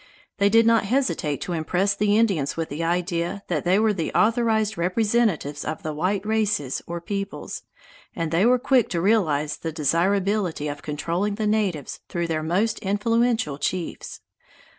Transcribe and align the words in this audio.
They 0.39 0.49
did 0.49 0.65
not 0.65 0.85
hesitate 0.85 1.41
to 1.41 1.53
impress 1.53 1.93
the 1.93 2.17
Indians 2.17 2.57
with 2.57 2.69
the 2.69 2.83
idea 2.83 3.43
that 3.49 3.65
they 3.65 3.77
were 3.77 3.93
the 3.93 4.11
authorized 4.15 4.75
representatives 4.75 5.63
of 5.63 5.83
the 5.83 5.93
white 5.93 6.25
races 6.25 6.81
or 6.87 6.99
peoples, 6.99 7.61
and 8.15 8.31
they 8.31 8.43
were 8.47 8.57
quick 8.57 8.89
to 8.89 8.99
realize 8.99 9.57
the 9.57 9.71
desirability 9.71 10.67
of 10.67 10.81
controlling 10.81 11.35
the 11.35 11.45
natives 11.45 11.99
through 12.09 12.25
their 12.25 12.41
most 12.41 12.79
influential 12.79 13.59
chiefs. 13.59 14.21